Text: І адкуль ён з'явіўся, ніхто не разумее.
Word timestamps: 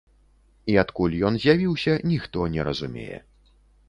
І 0.71 0.77
адкуль 0.83 1.17
ён 1.29 1.37
з'явіўся, 1.43 1.93
ніхто 2.13 2.47
не 2.55 2.65
разумее. 2.69 3.19